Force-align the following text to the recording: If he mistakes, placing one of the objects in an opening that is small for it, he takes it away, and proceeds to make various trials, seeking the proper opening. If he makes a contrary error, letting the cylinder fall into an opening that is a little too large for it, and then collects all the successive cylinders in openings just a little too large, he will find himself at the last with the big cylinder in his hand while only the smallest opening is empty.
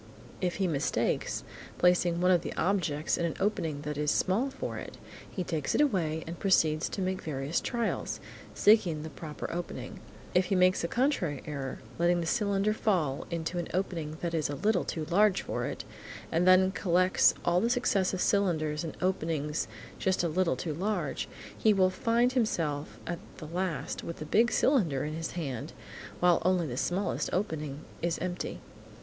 If 0.41 0.55
he 0.55 0.65
mistakes, 0.65 1.43
placing 1.77 2.21
one 2.21 2.31
of 2.31 2.41
the 2.41 2.55
objects 2.55 3.19
in 3.19 3.25
an 3.27 3.35
opening 3.39 3.81
that 3.83 3.99
is 3.99 4.09
small 4.09 4.49
for 4.49 4.79
it, 4.79 4.97
he 5.29 5.43
takes 5.43 5.75
it 5.75 5.81
away, 5.81 6.23
and 6.25 6.39
proceeds 6.39 6.89
to 6.89 7.03
make 7.03 7.21
various 7.21 7.61
trials, 7.61 8.19
seeking 8.55 9.03
the 9.03 9.11
proper 9.11 9.47
opening. 9.53 9.99
If 10.33 10.45
he 10.45 10.55
makes 10.55 10.83
a 10.83 10.87
contrary 10.87 11.43
error, 11.45 11.81
letting 11.99 12.19
the 12.19 12.25
cylinder 12.25 12.73
fall 12.73 13.27
into 13.29 13.59
an 13.59 13.67
opening 13.75 14.17
that 14.21 14.33
is 14.33 14.49
a 14.49 14.55
little 14.55 14.83
too 14.83 15.05
large 15.05 15.43
for 15.43 15.65
it, 15.65 15.83
and 16.31 16.47
then 16.47 16.71
collects 16.71 17.35
all 17.45 17.61
the 17.61 17.69
successive 17.69 18.21
cylinders 18.21 18.83
in 18.83 18.95
openings 19.03 19.67
just 19.99 20.23
a 20.23 20.27
little 20.27 20.55
too 20.55 20.73
large, 20.73 21.29
he 21.55 21.73
will 21.75 21.91
find 21.91 22.31
himself 22.33 22.97
at 23.05 23.19
the 23.37 23.45
last 23.45 24.03
with 24.03 24.17
the 24.17 24.25
big 24.25 24.51
cylinder 24.51 25.03
in 25.03 25.13
his 25.13 25.33
hand 25.33 25.73
while 26.19 26.41
only 26.43 26.65
the 26.65 26.75
smallest 26.75 27.29
opening 27.31 27.81
is 28.01 28.17
empty. 28.17 28.61